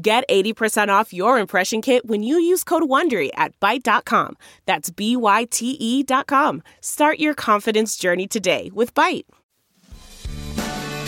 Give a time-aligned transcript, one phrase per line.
[0.00, 4.36] Get 80% off your impression kit when you use code WONDERY at Byte.com.
[4.64, 6.62] That's B-Y-T-E dot com.
[6.80, 9.24] Start your confidence journey today with Byte.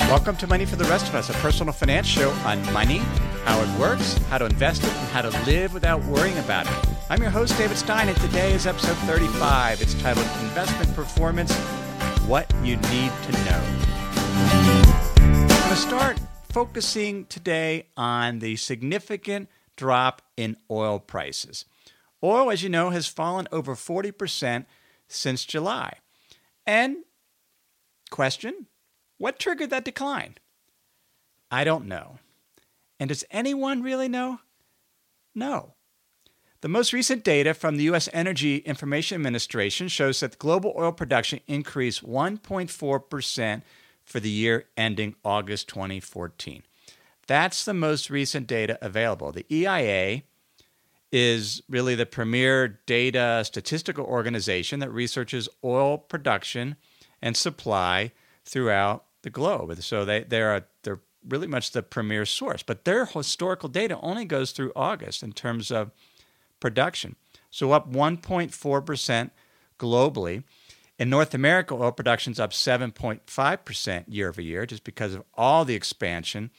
[0.08, 2.98] Welcome to Money for the Rest of Us, a personal finance show on money,
[3.44, 6.88] how it works, how to invest it, and how to live without worrying about it.
[7.10, 9.82] I'm your host, David Stein, and today is episode 35.
[9.82, 11.54] It's titled Investment Performance
[12.26, 13.62] What You Need to Know.
[15.16, 16.18] I'm going to start
[16.52, 21.64] focusing today on the significant drop in oil prices.
[22.22, 24.66] Oil, as you know, has fallen over 40%
[25.08, 25.94] since July.
[26.66, 26.98] And
[28.10, 28.66] question
[29.18, 30.36] what triggered that decline?
[31.50, 32.18] I don't know.
[32.98, 34.40] And does anyone really know?
[35.34, 35.74] No.
[36.62, 38.08] The most recent data from the U.S.
[38.12, 43.62] Energy Information Administration shows that global oil production increased 1.4%
[44.10, 46.64] for the year ending August 2014.
[47.28, 49.30] That's the most recent data available.
[49.30, 50.22] The EIA
[51.12, 56.74] is really the premier data statistical organization that researches oil production
[57.22, 58.10] and supply
[58.44, 59.80] throughout the globe.
[59.80, 62.64] So they, they're, they're really much the premier source.
[62.64, 65.92] But their historical data only goes through August in terms of
[66.58, 67.14] production.
[67.50, 69.30] So up 1.4%
[69.78, 70.42] globally.
[71.00, 75.64] In North America, oil production is up 7.5% year over year, just because of all
[75.64, 76.50] the expansion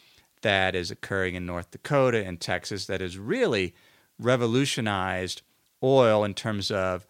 [0.42, 3.76] that is occurring in North Dakota and Texas that has really
[4.18, 5.44] revolutionized
[5.84, 7.06] oil in terms of,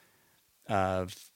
[0.68, 1.32] of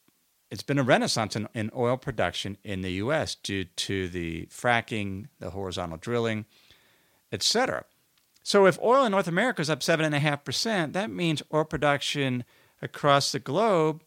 [0.51, 3.35] it's been a renaissance in, in oil production in the U.S.
[3.35, 6.43] due to the fracking, the horizontal drilling,
[7.31, 7.85] etc.
[8.43, 12.43] So if oil in North America is up 7.5%, that means oil production
[12.81, 14.03] across the globe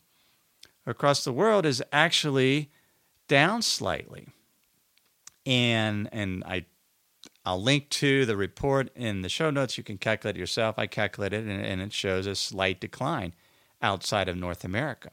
[0.89, 2.71] across the world is actually
[3.29, 4.29] down slightly.
[5.47, 6.67] And and I
[7.45, 9.79] I'll link to the report in the show notes.
[9.79, 10.79] You can calculate it yourself.
[10.79, 13.35] I calculated it, and, and it shows a slight decline
[13.81, 15.11] outside of North America.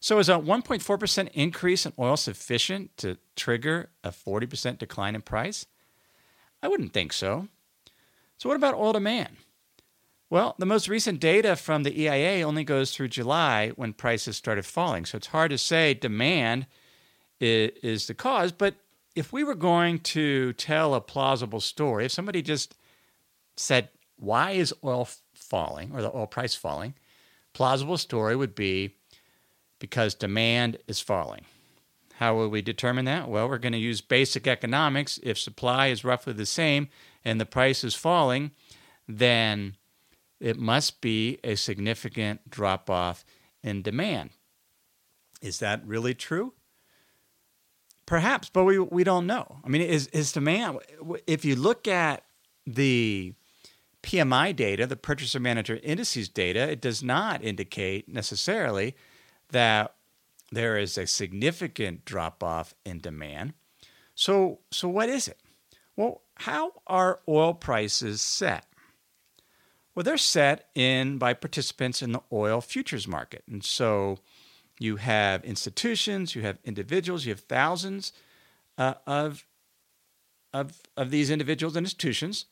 [0.00, 5.66] So, is a 1.4% increase in oil sufficient to trigger a 40% decline in price?
[6.62, 7.48] I wouldn't think so.
[8.38, 9.36] So, what about oil demand?
[10.30, 14.66] Well, the most recent data from the EIA only goes through July when prices started
[14.66, 15.06] falling.
[15.06, 16.66] So it's hard to say demand
[17.40, 18.52] is, the cause.
[18.52, 18.74] But
[19.16, 22.74] if we were going to tell a plausible story, if somebody just
[23.56, 26.94] said, why is oil falling or the oil price falling?
[27.54, 28.96] Plausible story would be
[29.78, 31.46] because demand is falling.
[32.16, 33.28] How will we determine that?
[33.28, 35.18] Well, we're going to use basic economics.
[35.22, 36.88] If supply is roughly the same
[37.24, 38.50] and the price is falling,
[39.06, 39.76] then
[40.40, 43.24] it must be a significant drop off
[43.62, 44.30] in demand.
[45.40, 46.54] Is that really true?
[48.06, 49.58] Perhaps, but we, we don't know.
[49.64, 50.78] I mean, is, is demand,
[51.26, 52.24] if you look at
[52.66, 53.34] the
[54.02, 58.96] PMI data, the Purchaser Manager Indices data, it does not indicate necessarily
[59.50, 59.94] that
[60.50, 63.52] there is a significant drop off in demand.
[64.14, 65.38] So, so what is it?
[65.96, 68.64] Well, how are oil prices set?
[69.98, 73.42] Well, they're set in by participants in the oil futures market.
[73.50, 74.20] And so
[74.78, 78.12] you have institutions, you have individuals, you have thousands
[78.78, 79.44] uh, of,
[80.52, 82.44] of, of these individuals and institutions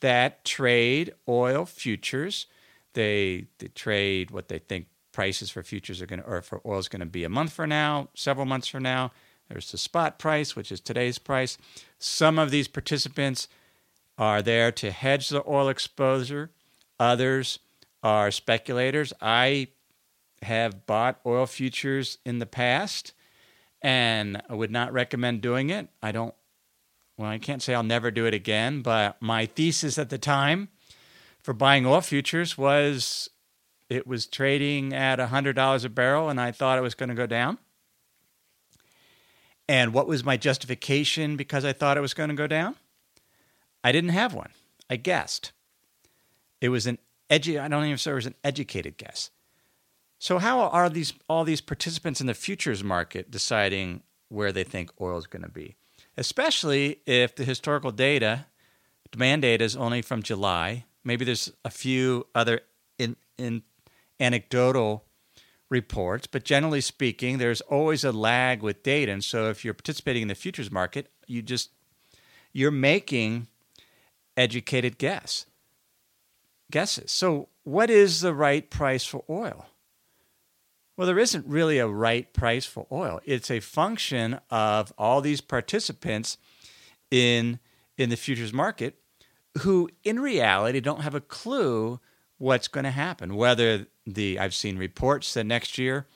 [0.00, 2.46] that trade oil futures.
[2.94, 6.80] They, they trade what they think prices for futures are going to, or for oil
[6.80, 9.12] is going to be a month from now, several months from now.
[9.48, 11.58] There's the spot price, which is today's price.
[12.00, 13.46] Some of these participants
[14.18, 16.50] are there to hedge the oil exposure.
[17.02, 17.58] Others
[18.04, 19.12] are speculators.
[19.20, 19.68] I
[20.42, 23.12] have bought oil futures in the past
[23.82, 25.88] and I would not recommend doing it.
[26.00, 26.32] I don't,
[27.18, 30.68] well, I can't say I'll never do it again, but my thesis at the time
[31.42, 33.28] for buying oil futures was
[33.88, 37.26] it was trading at $100 a barrel and I thought it was going to go
[37.26, 37.58] down.
[39.68, 42.76] And what was my justification because I thought it was going to go down?
[43.82, 44.50] I didn't have one.
[44.88, 45.50] I guessed.
[46.62, 46.98] It was an
[47.28, 49.30] edu- I don't even say it was an educated guess.
[50.18, 54.90] So how are these all these participants in the futures market deciding where they think
[54.98, 55.74] oil is going to be?
[56.16, 58.46] Especially if the historical data,
[59.10, 62.60] demand data is only from July Maybe there's a few other
[62.98, 63.62] in, in
[64.20, 65.04] anecdotal
[65.68, 69.10] reports, but generally speaking, there's always a lag with data.
[69.10, 71.70] And so if you're participating in the futures market, you just
[72.52, 73.48] you're making
[74.36, 75.46] educated guess
[76.72, 77.12] guesses.
[77.12, 79.66] So what is the right price for oil?
[80.96, 83.20] Well, there isn't really a right price for oil.
[83.24, 86.36] It's a function of all these participants
[87.10, 87.60] in
[87.96, 88.98] in the futures market
[89.58, 92.00] who in reality don't have a clue
[92.38, 93.36] what's going to happen.
[93.36, 96.06] Whether the I've seen reports that next year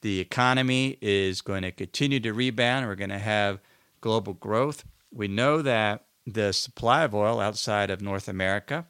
[0.00, 3.60] the economy is going to continue to rebound, we're going to have
[4.00, 4.84] global growth.
[5.12, 8.86] We know that the supply of oil outside of North America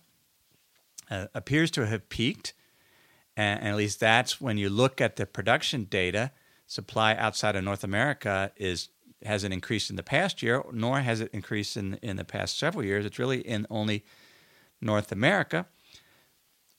[1.10, 2.54] uh, appears to have peaked,
[3.36, 6.32] and, and at least that's when you look at the production data.
[6.66, 8.90] Supply outside of North America is
[9.24, 12.84] hasn't increased in the past year, nor has it increased in in the past several
[12.84, 13.06] years.
[13.06, 14.04] It's really in only
[14.80, 15.66] North America.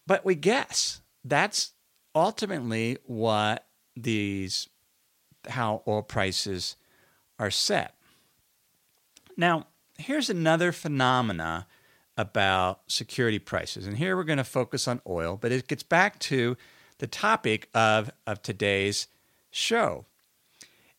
[0.05, 1.73] But we guess that's
[2.15, 3.65] ultimately what
[3.95, 4.69] these
[5.47, 6.75] how oil prices
[7.37, 7.95] are set.
[9.37, 9.67] Now,
[9.97, 11.67] here's another phenomena
[12.19, 13.88] about security prices.
[13.88, 16.57] And here we're going to focus on oil, but it gets back to
[16.98, 19.07] the topic of, of today's
[19.50, 20.06] show.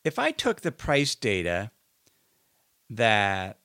[0.03, 1.73] If I took the price data
[2.89, 3.59] that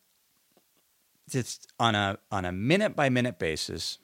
[1.32, 4.00] it's on a on a minute by minute basis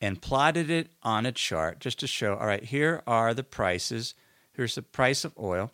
[0.00, 4.14] and plotted it on a chart just to show all right, here are the prices.
[4.52, 5.70] Here's the price of oil,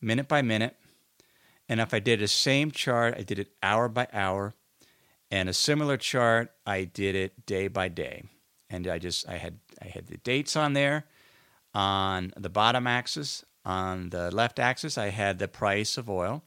[0.00, 0.76] minute by minute.
[1.68, 4.54] And if I did the same chart, I did it hour by hour.
[5.32, 8.24] And a similar chart, I did it day by day.
[8.68, 11.06] And I just I had I had the dates on there
[11.74, 13.42] on the bottom axis.
[13.64, 16.42] On the left axis, I had the price of oil.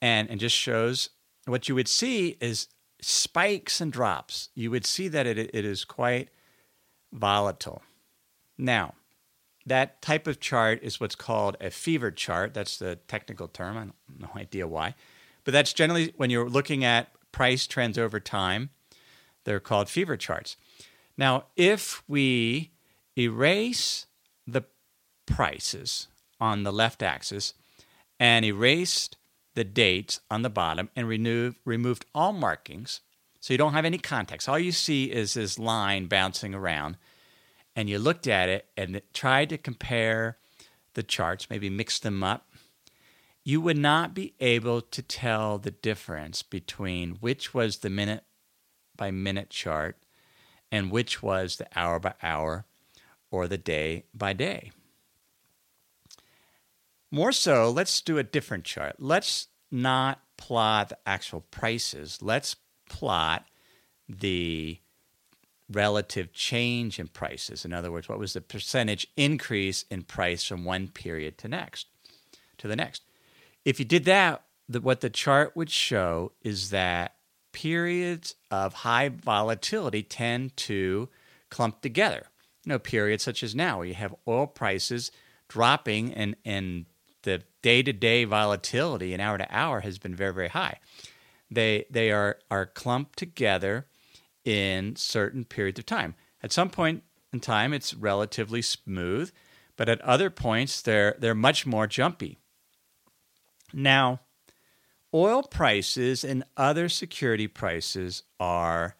[0.00, 1.10] And and just shows
[1.44, 2.68] what you would see is
[3.02, 4.48] spikes and drops.
[4.54, 6.30] You would see that it, it is quite
[7.12, 7.82] volatile.
[8.56, 8.94] Now,
[9.66, 12.54] that type of chart is what's called a fever chart.
[12.54, 13.76] That's the technical term.
[13.76, 14.94] I have no idea why.
[15.44, 18.70] But that's generally when you're looking at price trends over time,
[19.44, 20.56] they're called fever charts.
[21.16, 22.72] Now, if we
[23.16, 24.06] erase
[24.46, 24.62] the
[25.26, 26.08] prices
[26.40, 27.54] on the left axis
[28.18, 29.16] and erased
[29.54, 33.00] the dates on the bottom and remove, removed all markings,
[33.40, 34.48] so you don't have any context.
[34.48, 36.98] All you see is this line bouncing around.
[37.74, 40.36] And you looked at it and tried to compare
[40.94, 42.49] the charts, maybe mix them up.
[43.44, 48.24] You would not be able to tell the difference between which was the minute
[48.96, 49.96] by minute chart
[50.70, 52.66] and which was the hour by hour
[53.30, 54.72] or the day by day.
[57.10, 58.96] More so, let's do a different chart.
[58.98, 62.18] Let's not plot the actual prices.
[62.22, 62.56] Let's
[62.88, 63.46] plot
[64.08, 64.78] the
[65.70, 67.64] relative change in prices.
[67.64, 71.86] In other words, what was the percentage increase in price from one period to next
[72.58, 73.02] to the next?
[73.64, 77.16] If you did that, the, what the chart would show is that
[77.52, 81.08] periods of high volatility tend to
[81.50, 82.26] clump together.
[82.64, 85.10] You know, periods such as now, where you have oil prices
[85.48, 86.86] dropping and, and
[87.22, 90.78] the day to day volatility and hour to hour has been very, very high.
[91.50, 93.86] They they are are clumped together
[94.44, 96.14] in certain periods of time.
[96.42, 97.02] At some point
[97.32, 99.32] in time, it's relatively smooth,
[99.76, 102.38] but at other points, they're they're much more jumpy.
[103.72, 104.20] Now,
[105.12, 108.96] oil prices and other security prices are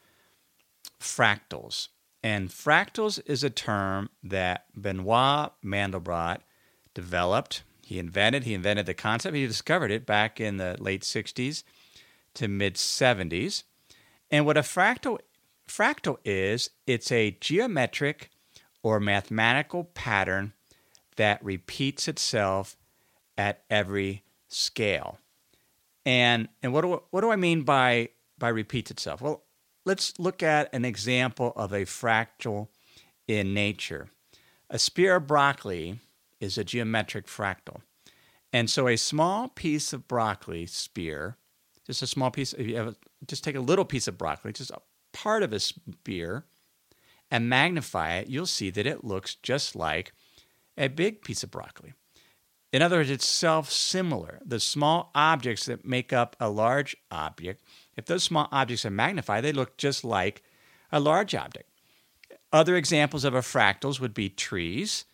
[1.00, 1.89] fractals.
[2.23, 6.41] And fractals is a term that Benoit Mandelbrot
[6.95, 7.62] developed.
[7.85, 11.65] He invented, he invented the concept, he discovered it back in the late 60s
[12.35, 13.65] to mid 70s.
[14.31, 15.19] And what a fractal
[15.67, 18.31] fractal is, it's a geometric
[18.83, 20.53] or mathematical pattern
[21.17, 22.77] that repeats itself
[23.37, 25.19] at every scale.
[26.04, 29.21] And and what do what do I mean by by repeats itself?
[29.21, 29.45] Well,
[29.85, 32.69] let's look at an example of a fractal
[33.26, 34.09] in nature.
[34.69, 35.99] A spear of broccoli
[36.40, 37.83] is a geometric fractal.
[38.52, 41.37] And so a small piece of broccoli spear
[41.90, 42.52] just a small piece.
[42.52, 44.80] If you have, a, just take a little piece of broccoli, just a
[45.12, 46.45] part of a spear,
[47.30, 50.12] and magnify it, you'll see that it looks just like
[50.78, 51.95] a big piece of broccoli.
[52.73, 54.41] In other words, it's self similar.
[54.45, 57.62] The small objects that make up a large object,
[57.97, 60.43] if those small objects are magnified, they look just like
[60.93, 61.69] a large object.
[62.53, 65.05] Other examples of a fractals would be trees,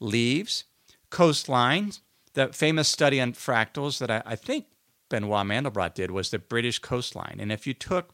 [0.00, 0.64] leaves,
[1.10, 2.00] coastlines.
[2.34, 4.66] The famous study on fractals that I, I think
[5.08, 7.38] Benoit Mandelbrot did was the British coastline.
[7.40, 8.10] And if you took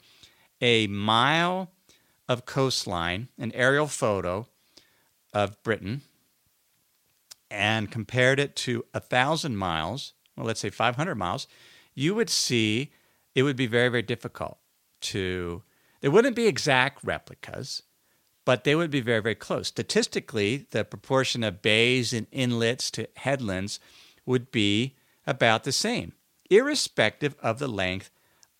[0.61, 1.73] a mile
[2.29, 4.47] of coastline, an aerial photo
[5.33, 6.03] of Britain,
[7.55, 11.47] and compared it to a thousand miles, well, let's say 500 miles,
[11.95, 12.91] you would see
[13.35, 14.59] it would be very, very difficult
[15.03, 15.63] to.
[16.01, 17.83] There wouldn't be exact replicas,
[18.45, 19.69] but they would be very, very close.
[19.69, 23.81] Statistically, the proportion of bays and inlets to headlands
[24.27, 24.97] would be
[25.27, 26.13] about the same,
[26.51, 28.11] irrespective of the length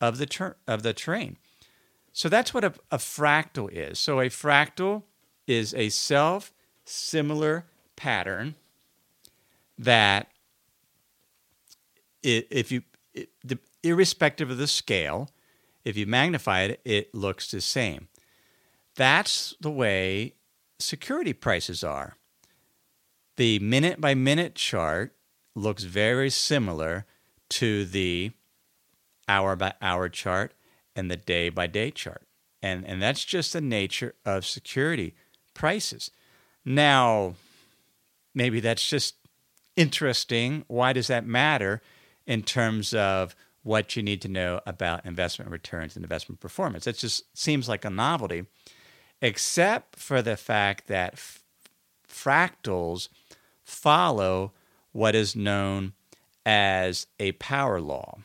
[0.01, 1.37] of the, ter- of the terrain.
[2.13, 3.99] So that's what a, a fractal is.
[3.99, 5.03] So a fractal
[5.47, 6.53] is a self
[6.85, 8.55] similar pattern
[9.79, 10.29] that
[12.23, 15.29] it, if you it, the, irrespective of the scale
[15.85, 18.09] if you magnify it it looks the same
[18.97, 20.33] that's the way
[20.79, 22.17] security prices are
[23.37, 25.15] the minute by minute chart
[25.55, 27.07] looks very similar
[27.49, 28.33] to the
[29.29, 30.55] hour by hour chart
[30.97, 32.23] and the day by day chart.
[32.63, 35.15] And, and that's just the nature of security
[35.53, 36.11] prices.
[36.65, 37.35] Now,
[38.35, 39.17] maybe that's just
[39.77, 40.65] interesting.
[40.69, 41.83] Why does that matter
[42.27, 46.87] in terms of what you need to know about investment returns and investment performance?
[46.87, 48.47] It just seems like a novelty,
[49.21, 51.43] except for the fact that f-
[52.09, 53.09] fractals
[53.63, 54.53] follow
[54.93, 55.93] what is known
[56.47, 58.19] as a power law.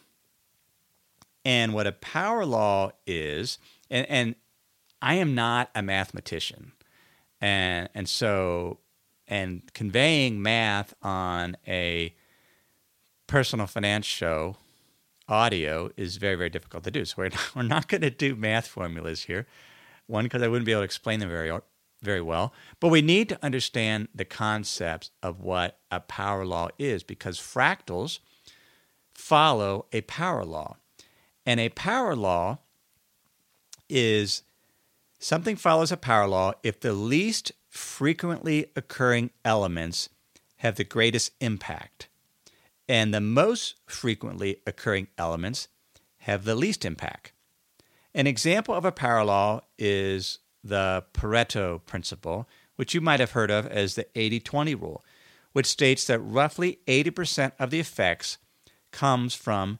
[1.46, 3.58] And what a power law is,
[3.89, 4.36] and, and
[5.01, 6.74] I am not a mathematician.
[7.41, 8.79] And, and so,
[9.29, 12.13] and conveying math on a
[13.27, 14.57] personal finance show
[15.29, 17.05] audio is very, very difficult to do.
[17.05, 19.45] So we're not, we're not going to do math formulas here.
[20.07, 21.51] One, because I wouldn't be able to explain them very,
[22.01, 22.51] very well.
[22.79, 28.19] But we need to understand the concepts of what a power law is because fractals
[29.13, 30.77] follow a power law.
[31.45, 32.57] And a power law
[33.88, 34.41] is
[35.19, 40.09] something follows a power law if the least frequently occurring elements
[40.57, 42.09] have the greatest impact,
[42.88, 45.67] and the most frequently occurring elements
[46.19, 47.31] have the least impact.
[48.13, 53.51] An example of a power law is the Pareto principle, which you might have heard
[53.51, 55.03] of as the 80 20 rule,
[55.53, 58.38] which states that roughly 80% of the effects
[58.91, 59.79] comes from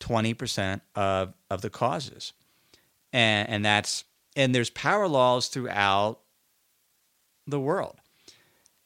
[0.00, 2.32] 20% of, of the causes.
[3.12, 4.04] And, and that's
[4.36, 6.20] and there's power laws throughout
[7.46, 8.00] the world.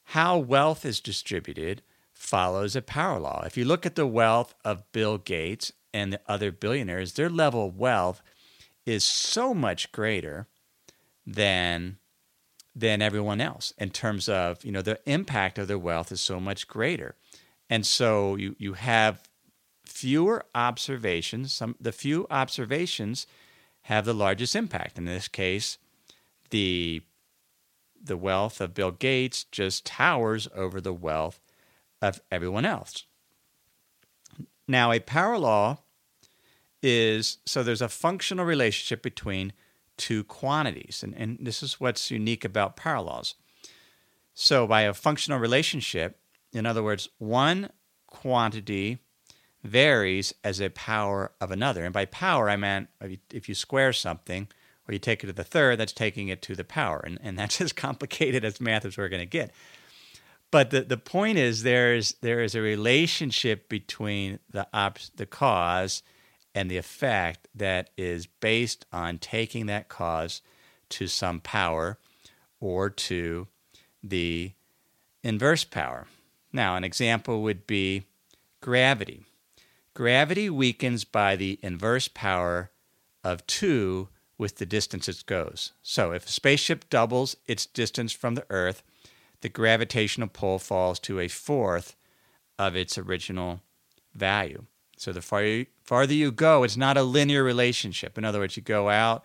[0.09, 1.83] How wealth is distributed
[2.13, 3.43] follows a power law.
[3.45, 7.67] If you look at the wealth of Bill Gates and the other billionaires, their level
[7.67, 8.23] of wealth
[8.87, 10.47] is so much greater
[11.27, 11.99] than
[12.77, 16.41] than everyone else in terms of you know the impact of their wealth is so
[16.41, 17.15] much greater
[17.71, 19.23] and so you you have
[19.85, 23.27] fewer observations, some the few observations
[23.83, 24.99] have the largest impact.
[24.99, 25.79] In this case,
[26.51, 27.03] the
[28.05, 31.41] the wealth of Bill Gates just towers over the wealth
[32.03, 33.05] of everyone else.
[34.69, 35.79] Now, a power law
[36.83, 39.53] is so there's a functional relationship between
[39.97, 43.35] two quantities, and, and this is what's unique about power laws.
[44.35, 46.19] So, by a functional relationship,
[46.53, 47.71] in other words, one
[48.07, 48.99] quantity
[49.63, 51.85] varies as a power of another.
[51.85, 52.89] And by power, I meant
[53.33, 54.49] if you square something
[54.89, 57.01] or you take it to the third, that's taking it to the power.
[57.05, 59.51] And, and that's as complicated as math as we're going to get.
[60.51, 66.03] But the, the point is there's, there is a relationship between the, op- the cause
[66.55, 70.43] and the effect that is based on taking that cause
[70.91, 71.99] to some power
[72.61, 73.49] or to
[74.03, 74.53] the
[75.25, 76.07] inverse power.
[76.53, 78.05] Now, an example would be
[78.61, 79.23] gravity.
[79.93, 82.71] Gravity weakens by the inverse power
[83.25, 85.73] of 2 with the distance it goes.
[85.83, 88.83] So if a spaceship doubles its distance from the Earth,
[89.41, 91.97] the gravitational pull falls to a fourth
[92.59, 93.61] of its original
[94.15, 94.65] value.
[94.97, 98.17] So the far, farther you go, it's not a linear relationship.
[98.17, 99.25] In other words, you go out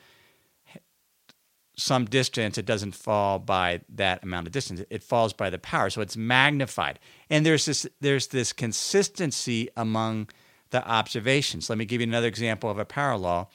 [1.79, 4.81] some distance, it doesn't fall by that amount of distance.
[4.89, 5.89] It falls by the power.
[5.89, 6.99] So it's magnified.
[7.29, 10.29] And there's this there's this consistency among
[10.71, 11.69] the observations.
[11.69, 13.47] Let me give you another example of a power law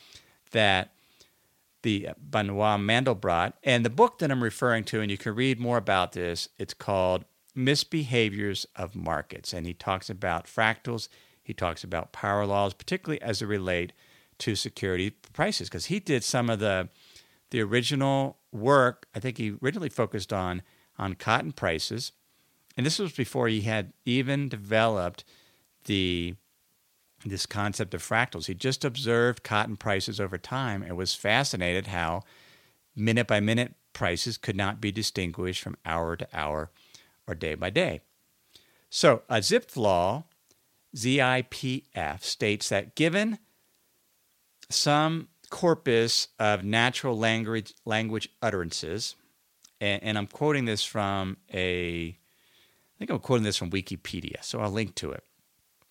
[0.52, 0.93] that
[1.84, 5.76] the Benoit Mandelbrot and the book that I'm referring to, and you can read more
[5.76, 6.48] about this.
[6.58, 7.26] It's called
[7.56, 11.08] Misbehaviors of Markets, and he talks about fractals.
[11.42, 13.92] He talks about power laws, particularly as they relate
[14.38, 16.88] to security prices, because he did some of the
[17.50, 19.06] the original work.
[19.14, 20.62] I think he originally focused on
[20.98, 22.12] on cotton prices,
[22.78, 25.24] and this was before he had even developed
[25.84, 26.34] the
[27.30, 28.46] this concept of fractals.
[28.46, 32.22] He just observed cotton prices over time and was fascinated how
[32.94, 36.70] minute by minute prices could not be distinguished from hour to hour
[37.26, 38.00] or day by day.
[38.90, 40.24] So, a Zipf law,
[40.94, 43.38] ZIPF, states that given
[44.70, 49.16] some corpus of natural language, language utterances,
[49.80, 54.60] and, and I'm quoting this from a, I think I'm quoting this from Wikipedia, so
[54.60, 55.24] I'll link to it.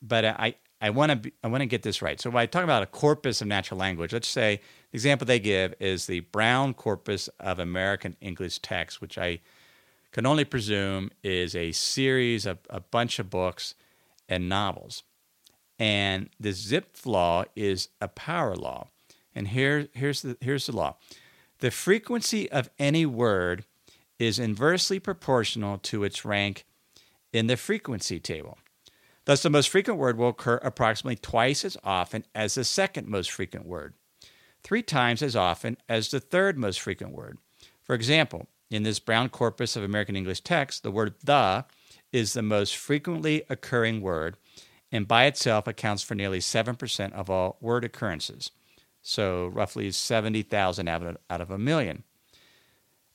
[0.02, 2.20] But I, I want to I want to get this right.
[2.20, 4.60] So when I talk about a corpus of natural language, let's say
[4.92, 9.40] the example they give is the Brown Corpus of American English Text, which I
[10.12, 13.76] can only presume is a series of a bunch of books
[14.28, 15.04] and novels.
[15.80, 18.88] And the Zipf law is a power law.
[19.34, 20.98] And here, here's, the, here's the law
[21.60, 23.64] the frequency of any word
[24.20, 26.66] is inversely proportional to its rank
[27.32, 28.58] in the frequency table.
[29.26, 33.32] Thus, the most frequent word will occur approximately twice as often as the second most
[33.32, 33.94] frequent word,
[34.64, 37.38] three times as often as the third most frequent word.
[37.82, 41.66] For example, in this Brown corpus of American English text, the word the
[42.12, 44.38] is the most frequently occurring word
[44.92, 48.52] and by itself accounts for nearly 7% of all word occurrences.
[49.02, 52.04] So, roughly 70,000 out of a million.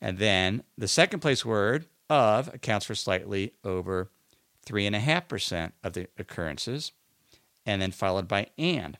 [0.00, 4.10] And then the second place word of accounts for slightly over
[4.68, 6.92] 3.5% of the occurrences,
[7.64, 8.98] and then followed by and.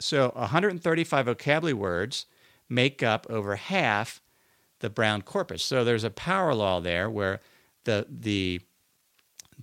[0.00, 2.26] So 135 vocabulary words
[2.68, 4.20] make up over half
[4.80, 5.62] the Brown corpus.
[5.62, 7.40] So there's a power law there where
[7.84, 8.60] the the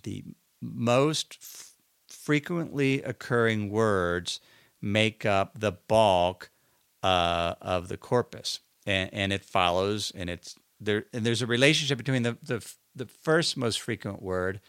[0.04, 0.24] the
[0.62, 1.72] most f-
[2.08, 4.40] frequently occurring words
[4.82, 6.50] make up the bulk
[7.02, 11.06] uh, of the corpus, and, and it follows, and it's there.
[11.14, 14.60] And there's a relationship between the, the the first most frequent word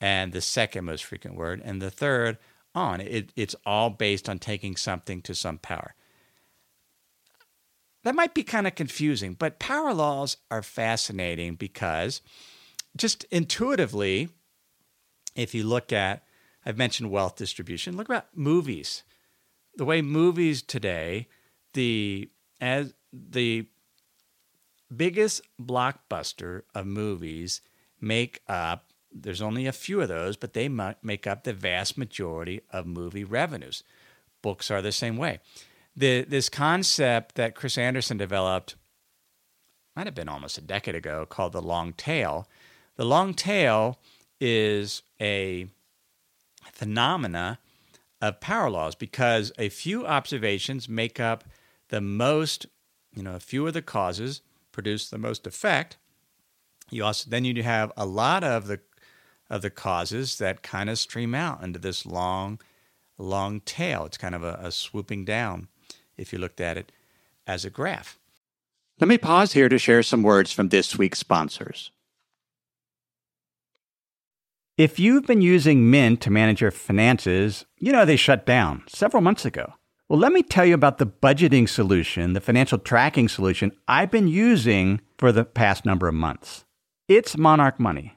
[0.00, 2.38] and the second most frequent word, and the third
[2.74, 3.00] on.
[3.00, 5.94] It, it's all based on taking something to some power.
[8.02, 12.22] That might be kind of confusing, but power laws are fascinating because
[12.96, 14.30] just intuitively,
[15.34, 16.24] if you look at,
[16.64, 19.02] I've mentioned wealth distribution, look about movies.
[19.76, 21.28] The way movies today,
[21.74, 23.66] the as the
[24.94, 27.60] biggest blockbuster of movies
[28.00, 32.60] make up there's only a few of those, but they make up the vast majority
[32.70, 33.82] of movie revenues.
[34.42, 35.40] Books are the same way.
[35.96, 38.76] The, this concept that Chris Anderson developed
[39.96, 42.48] might have been almost a decade ago called the long tail.
[42.96, 43.98] The long tail
[44.40, 45.66] is a
[46.72, 47.58] phenomena
[48.22, 51.44] of power laws because a few observations make up
[51.88, 52.66] the most,
[53.14, 54.42] you know, a few of the causes
[54.72, 55.96] produce the most effect.
[56.90, 58.80] You also then you have a lot of the
[59.50, 62.60] of the causes that kind of stream out into this long,
[63.18, 64.04] long tail.
[64.06, 65.68] It's kind of a, a swooping down
[66.16, 66.92] if you looked at it
[67.46, 68.18] as a graph.
[69.00, 71.90] Let me pause here to share some words from this week's sponsors.
[74.76, 79.20] If you've been using Mint to manage your finances, you know they shut down several
[79.20, 79.74] months ago.
[80.08, 84.26] Well, let me tell you about the budgeting solution, the financial tracking solution I've been
[84.26, 86.64] using for the past number of months.
[87.08, 88.16] It's Monarch Money.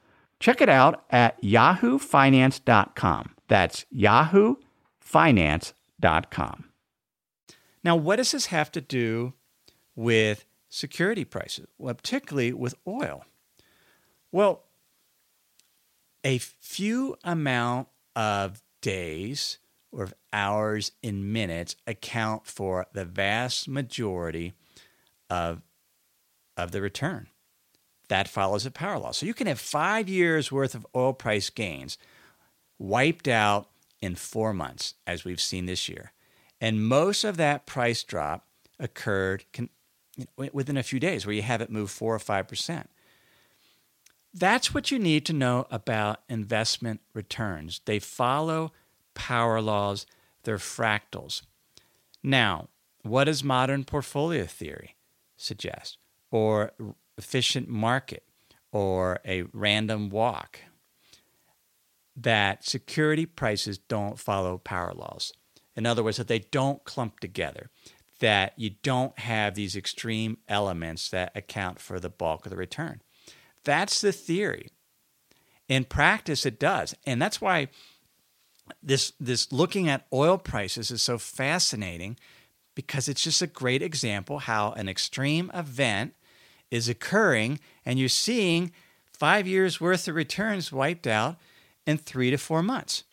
[0.41, 3.35] Check it out at yahoofinance.com.
[3.47, 6.65] That's yahoofinance.com.
[7.83, 9.33] Now, what does this have to do
[9.95, 13.23] with security prices, well, particularly with oil?
[14.31, 14.63] Well,
[16.23, 19.59] a few amount of days
[19.91, 24.53] or hours in minutes account for the vast majority
[25.29, 25.61] of,
[26.57, 27.27] of the return.
[28.11, 29.11] That follows a power law.
[29.11, 31.97] So you can have five years worth of oil price gains
[32.77, 33.69] wiped out
[34.01, 36.11] in four months, as we've seen this year.
[36.59, 38.45] And most of that price drop
[38.77, 42.89] occurred know, within a few days, where you have it move four or five percent.
[44.33, 47.79] That's what you need to know about investment returns.
[47.85, 48.73] They follow
[49.13, 50.05] power laws,
[50.43, 51.43] they're fractals.
[52.21, 52.67] Now,
[53.03, 54.97] what does modern portfolio theory
[55.37, 55.97] suggest?
[56.29, 56.73] Or
[57.21, 58.23] efficient market?
[58.71, 60.59] Or a random walk?
[62.15, 65.33] That security prices don't follow power laws.
[65.75, 67.69] In other words, that they don't clump together,
[68.19, 73.01] that you don't have these extreme elements that account for the bulk of the return.
[73.63, 74.69] That's the theory.
[75.67, 76.95] In practice, it does.
[77.05, 77.67] And that's why
[78.81, 82.17] this, this looking at oil prices is so fascinating
[82.75, 86.13] because it's just a great example how an extreme event
[86.71, 88.71] is occurring and you're seeing
[89.13, 91.37] five years worth of returns wiped out
[91.85, 93.03] in three to four months.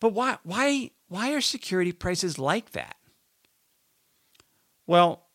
[0.00, 2.96] But why, why, why are security prices like that?
[4.86, 5.26] Well,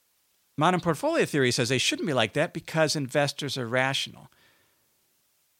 [0.58, 4.30] Modern portfolio theory says they shouldn't be like that because investors are rational.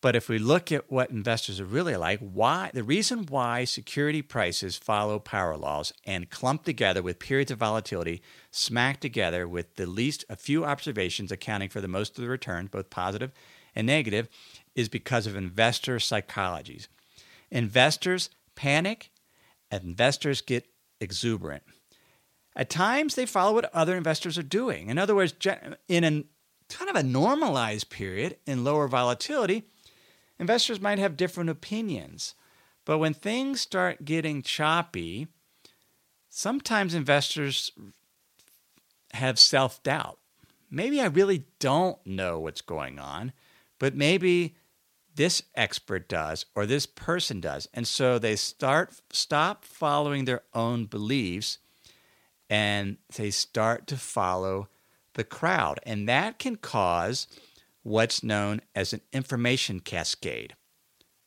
[0.06, 4.22] But if we look at what investors are really like, why the reason why security
[4.22, 9.88] prices follow power laws and clump together with periods of volatility, smack together with the
[9.88, 13.32] least a few observations accounting for the most of the returns, both positive
[13.74, 14.30] and negative,
[14.76, 16.88] is because of investor psychologies.
[17.50, 19.10] Investors panic,
[19.72, 20.68] investors get
[21.02, 21.64] exuberant.
[22.56, 24.90] At times, they follow what other investors are doing.
[24.90, 25.34] In other words,
[25.88, 26.24] in a
[26.70, 29.66] kind of a normalized period in lower volatility,
[30.40, 32.36] investors might have different opinions.
[32.86, 35.28] But when things start getting choppy,
[36.30, 37.72] sometimes investors
[39.14, 40.20] have self doubt.
[40.70, 43.34] Maybe I really don't know what's going on,
[43.80, 44.56] but maybe
[45.16, 47.68] this expert does or this person does.
[47.74, 51.60] And so they start stop following their own beliefs
[52.50, 54.68] and they start to follow
[55.14, 55.80] the crowd.
[55.84, 57.28] And that can cause
[57.86, 60.56] what's known as an information cascade.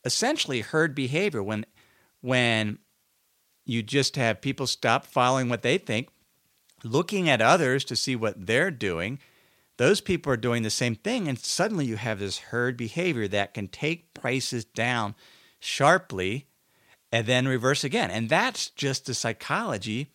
[0.05, 1.65] Essentially, herd behavior when,
[2.21, 2.79] when
[3.65, 6.09] you just have people stop following what they think,
[6.83, 9.21] looking at others to see what they're doing.
[9.77, 13.55] Those people are doing the same thing, and suddenly you have this herd behavior that
[13.55, 15.15] can take prices down
[15.61, 16.49] sharply
[17.13, 18.11] and then reverse again.
[18.11, 20.11] And that's just the psychology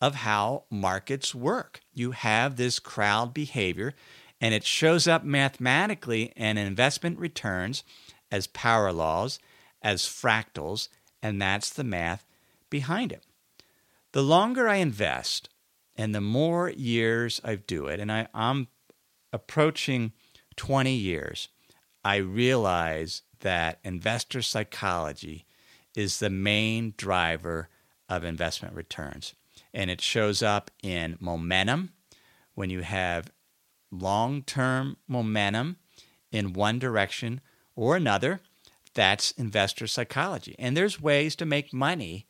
[0.00, 1.80] of how markets work.
[1.92, 3.94] You have this crowd behavior,
[4.40, 7.84] and it shows up mathematically in investment returns
[8.30, 9.38] as power laws,
[9.82, 10.88] as fractals,
[11.22, 12.26] and that's the math
[12.70, 13.24] behind it.
[14.12, 15.48] The longer I invest
[15.96, 18.68] and the more years I do it, and I, I'm
[19.32, 20.12] approaching
[20.56, 21.48] 20 years,
[22.04, 25.46] I realize that investor psychology
[25.94, 27.68] is the main driver
[28.08, 29.34] of investment returns
[29.76, 31.92] and it shows up in momentum
[32.54, 33.30] when you have
[33.90, 35.76] long term momentum
[36.32, 37.40] in one direction
[37.74, 38.40] or another.
[38.94, 40.56] That's investor psychology.
[40.58, 42.26] And there's ways to make money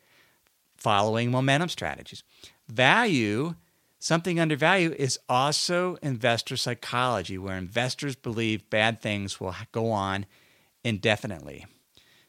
[0.76, 2.22] following momentum strategies.
[2.68, 3.54] Value,
[3.98, 10.26] something under value, is also investor psychology, where investors believe bad things will go on
[10.82, 11.66] indefinitely.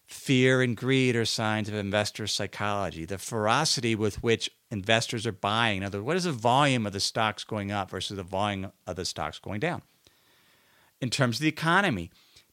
[0.07, 3.03] Fear and greed are signs of investor psychology.
[3.03, 6.93] The ferocity with which investors are buying, in other words, what is the volume of
[6.93, 9.81] the stocks going up versus the volume of the stocks going down?
[11.01, 12.09] In terms of the economy,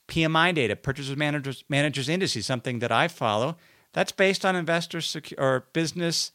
[0.09, 3.57] PMI data, purchasers managers managers indices, something that I follow,
[3.93, 6.33] that's based on investor secu- or business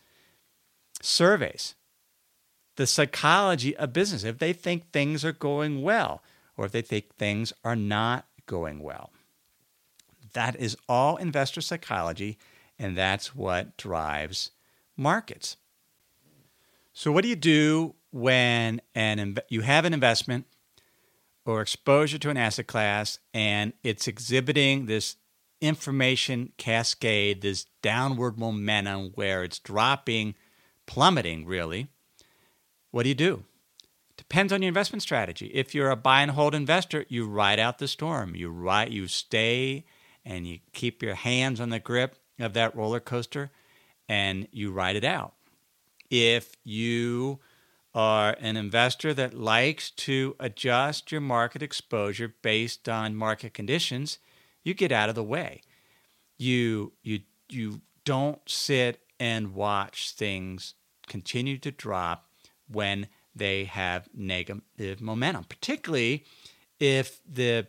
[1.02, 1.76] surveys.
[2.78, 6.24] The psychology of business, if they think things are going well,
[6.56, 9.12] or if they think things are not going well.
[10.34, 12.38] That is all investor psychology,
[12.78, 14.52] and that's what drives
[14.96, 15.58] markets.
[16.94, 20.46] So, what do you do when an you have an investment
[21.46, 25.16] or exposure to an asset class and it's exhibiting this
[25.62, 30.36] information cascade, this downward momentum where it's dropping,
[30.86, 31.88] plummeting really?
[32.92, 33.44] What do you do?
[34.18, 35.48] Depends on your investment strategy.
[35.54, 38.36] If you're a buy and hold investor, you ride out the storm.
[38.36, 39.86] You ride, you stay
[40.26, 43.52] and you keep your hands on the grip of that roller coaster
[44.08, 45.34] and you ride it out.
[46.10, 47.40] If you
[47.94, 54.20] are an investor that likes to adjust your market exposure based on market conditions,
[54.64, 55.62] you get out of the way.
[56.38, 60.76] You you you don't sit and watch things
[61.08, 62.30] continue to drop
[62.68, 66.26] when they have negative momentum, particularly
[66.80, 67.68] if the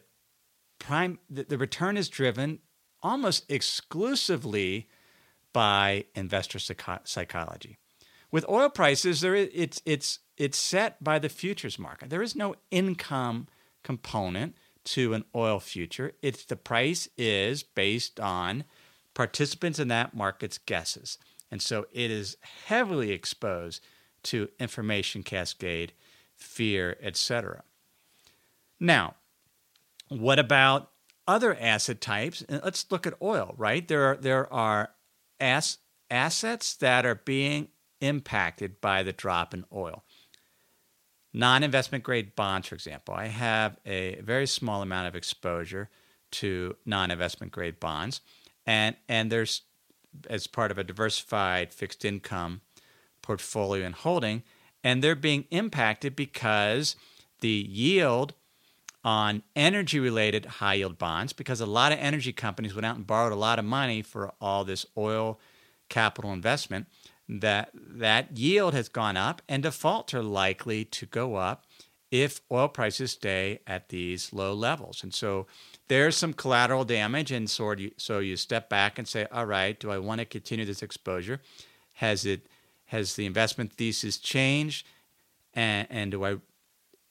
[0.80, 2.58] prime the, the return is driven
[3.02, 4.88] almost exclusively
[5.52, 7.78] by investor psychology.
[8.32, 12.10] With oil prices, there is, it's it's it's set by the futures market.
[12.10, 13.46] There is no income
[13.84, 16.12] component to an oil future.
[16.22, 18.64] It's the price is based on
[19.14, 21.18] participants in that market's guesses.
[21.50, 23.84] And so it is heavily exposed
[24.24, 25.92] to information cascade,
[26.36, 27.64] fear, etc.
[28.78, 29.16] Now,
[30.10, 30.90] what about
[31.26, 32.44] other asset types?
[32.48, 33.86] Let's look at oil, right?
[33.86, 34.90] There are there are
[35.38, 35.78] as,
[36.10, 37.68] assets that are being
[38.00, 40.04] impacted by the drop in oil.
[41.32, 43.14] Non investment grade bonds, for example.
[43.14, 45.88] I have a very small amount of exposure
[46.32, 48.20] to non investment grade bonds.
[48.66, 49.62] And, and there's,
[50.28, 52.62] as part of a diversified fixed income
[53.22, 54.42] portfolio and holding,
[54.82, 56.96] and they're being impacted because
[57.40, 58.34] the yield
[59.02, 63.06] on energy related high yield bonds, because a lot of energy companies went out and
[63.06, 65.38] borrowed a lot of money for all this oil
[65.88, 66.86] capital investment
[67.28, 71.64] that that yield has gone up and defaults are likely to go up
[72.10, 75.02] if oil prices stay at these low levels.
[75.02, 75.46] And so
[75.88, 77.70] there's some collateral damage and so
[78.18, 81.40] you, step back and say, all right, do I want to continue this exposure?
[81.94, 82.46] Has it
[82.86, 84.86] has the investment thesis changed?
[85.54, 86.36] And, and do I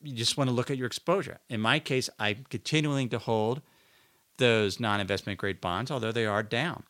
[0.02, 1.40] you just want to look at your exposure?
[1.50, 3.62] In my case, I'm continuing to hold
[4.38, 6.84] those non-investment grade bonds, although they are down.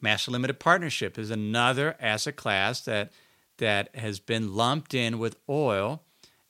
[0.00, 3.12] Master limited partnership is another asset class that
[3.58, 6.02] that has been lumped in with oil.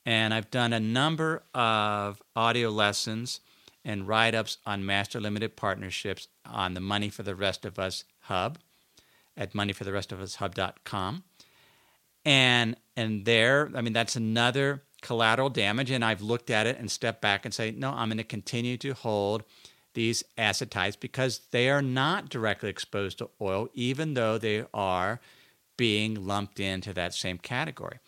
[0.05, 3.41] And I've done a number of audio lessons
[3.85, 8.05] and write ups on master limited partnerships on the Money for the Rest of Us
[8.23, 8.59] hub
[9.37, 11.25] at moneyfortherestofus.hub.com.
[12.25, 15.93] And and there, I mean, that's another collateral damage.
[15.93, 18.77] And I've looked at it and stepped back and say, no, I'm going to continue
[18.79, 19.45] to hold
[19.95, 25.21] these asset types because they are not directly exposed to oil, even though they are
[25.77, 28.01] being lumped into that same category.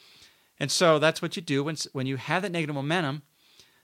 [0.59, 3.23] And so that's what you do when, when you have that negative momentum.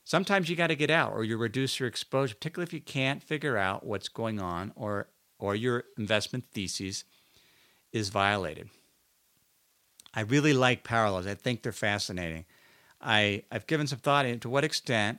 [0.02, 3.22] Sometimes you got to get out or you reduce your exposure, particularly if you can't
[3.22, 7.04] figure out what's going on or, or your investment thesis
[7.92, 8.70] is violated.
[10.12, 11.28] I really like power laws.
[11.28, 12.44] I think they're fascinating.
[13.04, 15.18] I, I've given some thought into what extent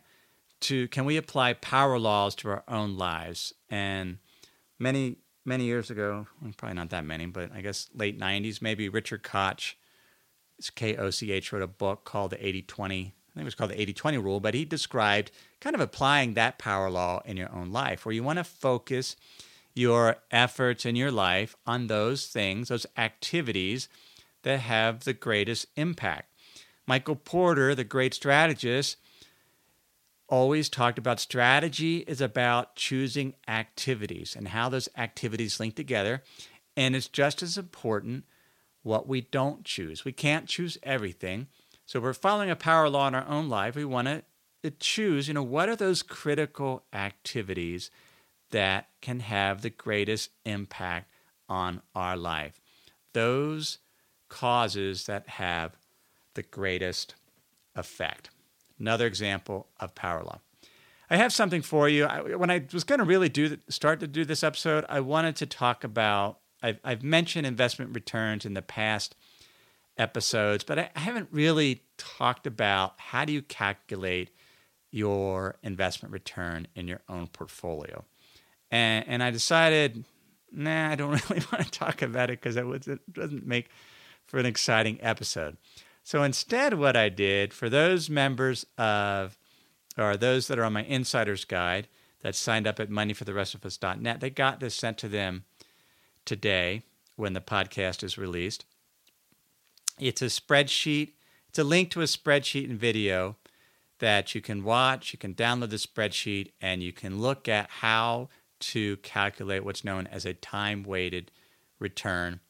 [0.62, 3.54] to can we apply power laws to our own lives?
[3.70, 4.18] And
[4.80, 9.24] many many years ago, probably not that many, but I guess late '90s, maybe Richard
[9.24, 9.76] Koch,
[10.76, 12.96] K O C H, wrote a book called the 80 20.
[12.96, 16.34] I think it was called the 80 20 rule, but he described kind of applying
[16.34, 19.16] that power law in your own life, where you want to focus
[19.76, 23.90] your efforts in your life on those things, those activities
[24.44, 26.32] that have the greatest impact.
[26.88, 28.98] Michael Porter, the great strategist,
[30.28, 36.24] always talked about strategy is about choosing activities and how those activities link together.
[36.76, 38.26] And it's just as important
[38.84, 40.06] what we don't choose.
[40.06, 41.48] We can't choose everything.
[41.86, 43.76] So we're following a power law in our own life.
[43.76, 44.24] We want to
[44.64, 47.92] uh, choose, you know, what are those critical activities
[48.52, 51.12] that can have the greatest impact
[51.48, 52.60] on our life?
[53.14, 53.80] Those
[54.30, 55.78] causes that have
[56.36, 57.16] the greatest
[57.76, 58.30] effect.
[58.80, 60.40] Another example of power law.
[61.10, 62.06] I have something for you.
[62.06, 65.36] I, when I was going to really do start to do this episode, I wanted
[65.38, 66.40] to talk about.
[66.64, 69.16] I've, I've mentioned investment returns in the past
[69.98, 74.32] episodes, but I haven't really talked about how do you calculate
[74.92, 78.04] your investment return in your own portfolio.
[78.72, 80.06] And, and I decided,
[80.52, 83.70] nah, I don't really want to talk about it because it doesn't make
[84.26, 85.58] for an exciting episode.
[86.06, 89.40] So instead, what I did for those members of
[89.98, 91.88] or those that are on my insider's guide
[92.22, 94.20] that signed up at moneyfortherestofus.net.
[94.20, 95.46] They got this sent to them
[96.24, 96.84] today
[97.16, 98.66] when the podcast is released.
[100.00, 101.14] It's a spreadsheet.
[101.50, 103.38] It's a link to a spreadsheet and video
[103.98, 105.12] that you can watch.
[105.12, 110.06] You can download the spreadsheet and you can look at how to calculate what's known
[110.06, 111.32] as a time weighted
[111.80, 112.42] return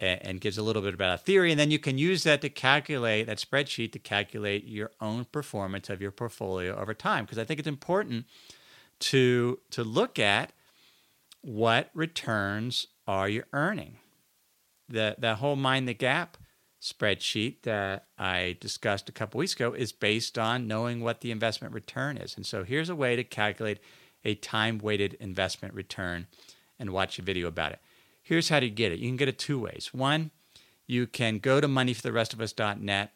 [0.00, 1.50] and, gives a little bit about a theory.
[1.50, 5.90] And then you can use that to calculate that spreadsheet to calculate your own performance
[5.90, 7.24] of your portfolio over time.
[7.24, 8.26] Because I think it's important
[9.00, 10.52] to, to look at
[11.42, 13.98] what returns are you earning.
[14.88, 16.36] The, that whole Mind the Gap
[16.80, 21.74] spreadsheet that I discussed a couple weeks ago is based on knowing what the investment
[21.74, 22.36] return is.
[22.36, 23.80] And so here's a way to calculate
[24.24, 26.26] a time weighted investment return
[26.78, 27.80] and watch a video about it.
[28.28, 29.88] Here's how to get it you can get it two ways.
[29.94, 30.32] One,
[30.86, 33.12] you can go to moneyfortherestofus.net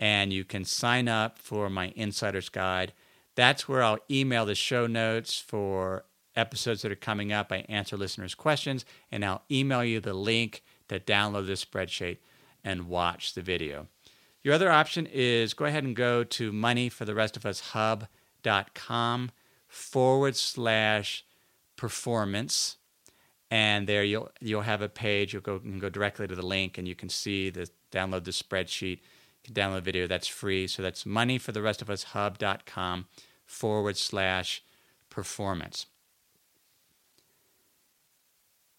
[0.00, 2.92] and you can sign up for my insider's guide.
[3.36, 7.52] That's where I'll email the show notes for episodes that are coming up.
[7.52, 12.18] I answer listeners' questions and I'll email you the link to download this spreadsheet
[12.64, 13.86] and watch the video.
[14.42, 19.30] Your other option is go ahead and go to moneyfortherestofus.hub.com
[19.68, 21.24] forward slash
[21.76, 22.78] performance.
[23.50, 25.32] And there you'll you'll have a page.
[25.32, 28.24] You'll go you can go directly to the link and you can see the download
[28.24, 29.00] the spreadsheet.
[29.00, 30.06] You can download the video.
[30.06, 30.66] That's free.
[30.66, 33.06] So that's moneyfortherestofus.hub.com
[33.46, 34.62] forward slash
[35.08, 35.86] performance.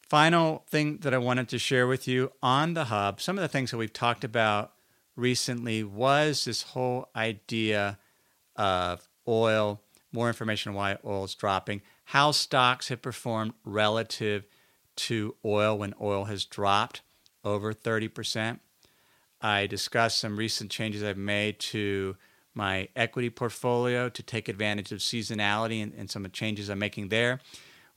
[0.08, 3.47] Final thing that I wanted to share with you on the hub, some of the
[3.47, 4.73] things that we've talked about
[5.15, 7.99] recently was this whole idea
[8.55, 14.47] of oil, more information on why oil is dropping, how stocks have performed relative
[15.08, 17.02] to oil when oil has dropped
[17.44, 18.60] over 30%.
[19.42, 22.18] I discussed some recent changes I've made to
[22.54, 26.80] my equity portfolio to take advantage of seasonality and, and some of the changes I'm
[26.80, 27.40] making there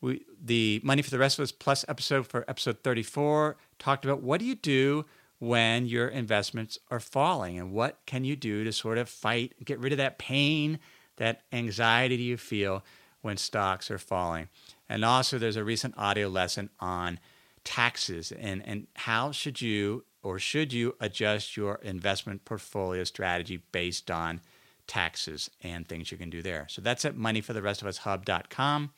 [0.02, 4.20] we the money for the rest of us plus episode for episode 34 talked about
[4.20, 5.06] what do you do
[5.38, 9.78] when your investments are falling and what can you do to sort of fight get
[9.78, 10.78] rid of that pain
[11.16, 12.84] that anxiety you feel
[13.22, 14.48] when stocks are falling
[14.88, 17.18] and also there's a recent audio lesson on
[17.64, 24.10] taxes and and how should you or should you adjust your investment portfolio strategy based
[24.10, 24.40] on
[24.86, 28.90] taxes and things you can do there so that's at moneyfortherestofus.hub.com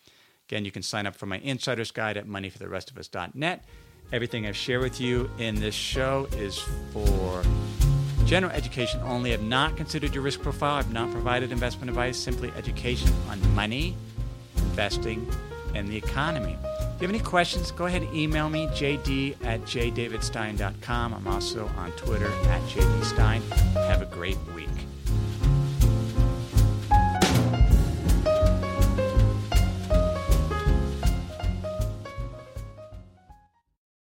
[0.48, 3.64] Again, you can sign up for my insider's guide at moneyfortherestofus.net.
[4.12, 6.58] Everything I've shared with you in this show is
[6.92, 7.42] for
[8.26, 9.32] general education only.
[9.32, 10.76] I've not considered your risk profile.
[10.76, 13.96] I've not provided investment advice, simply education on money,
[14.56, 15.26] investing,
[15.74, 16.56] and the economy.
[16.62, 21.14] If you have any questions, go ahead and email me, jd at jdavidstein.com.
[21.14, 23.42] I'm also on Twitter at jdstein.
[23.88, 24.68] Have a great week.